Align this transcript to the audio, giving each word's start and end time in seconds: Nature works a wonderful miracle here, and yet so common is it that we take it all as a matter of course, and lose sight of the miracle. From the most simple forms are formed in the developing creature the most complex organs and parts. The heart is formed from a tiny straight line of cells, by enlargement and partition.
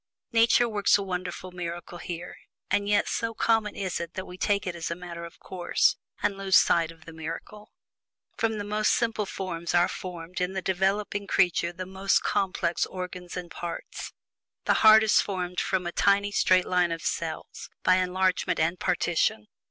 Nature 0.31 0.67
works 0.67 0.97
a 0.97 1.03
wonderful 1.03 1.51
miracle 1.51 1.99
here, 1.99 2.35
and 2.71 2.89
yet 2.89 3.07
so 3.07 3.35
common 3.35 3.75
is 3.75 3.99
it 3.99 4.15
that 4.15 4.25
we 4.25 4.35
take 4.35 4.65
it 4.65 4.73
all 4.73 4.77
as 4.77 4.89
a 4.89 4.95
matter 4.95 5.25
of 5.25 5.37
course, 5.37 5.95
and 6.23 6.39
lose 6.39 6.55
sight 6.57 6.89
of 6.89 7.05
the 7.05 7.13
miracle. 7.13 7.71
From 8.35 8.57
the 8.57 8.63
most 8.63 8.95
simple 8.95 9.27
forms 9.27 9.75
are 9.75 9.87
formed 9.87 10.41
in 10.41 10.53
the 10.53 10.61
developing 10.63 11.27
creature 11.27 11.71
the 11.71 11.85
most 11.85 12.23
complex 12.23 12.87
organs 12.87 13.37
and 13.37 13.51
parts. 13.51 14.11
The 14.65 14.73
heart 14.81 15.03
is 15.03 15.21
formed 15.21 15.59
from 15.59 15.85
a 15.85 15.91
tiny 15.91 16.31
straight 16.31 16.65
line 16.65 16.91
of 16.91 17.03
cells, 17.03 17.69
by 17.83 17.97
enlargement 17.97 18.59
and 18.59 18.79
partition. 18.79 19.45